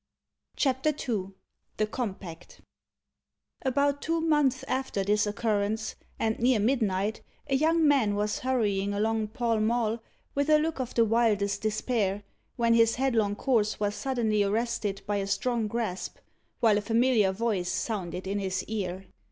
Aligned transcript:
CHAPTER 0.55 0.89
II 1.07 1.33
THE 1.77 1.85
COMPACT 1.85 2.61
About 3.61 4.01
two 4.01 4.19
months 4.19 4.63
after 4.63 5.03
this 5.03 5.27
occurrence, 5.27 5.93
and 6.17 6.39
near 6.39 6.57
midnight, 6.57 7.21
a 7.47 7.55
young 7.55 7.87
man 7.87 8.15
was 8.15 8.39
hurrying 8.39 8.95
along 8.95 9.27
Pall 9.27 9.59
Mall, 9.59 10.01
with 10.33 10.49
a 10.49 10.57
look 10.57 10.79
of 10.79 10.95
the 10.95 11.05
wildest 11.05 11.61
despair, 11.61 12.23
when 12.55 12.73
his 12.73 12.95
headlong 12.95 13.35
course 13.35 13.79
was 13.79 13.93
suddenly 13.93 14.41
arrested 14.41 15.03
by 15.05 15.17
a 15.17 15.27
strong 15.27 15.67
grasp, 15.67 16.17
while 16.61 16.79
a 16.79 16.81
familiar 16.81 17.31
voice 17.31 17.71
sounded 17.71 18.25
in 18.25 18.39
his 18.39 18.63
ear. 18.63 19.05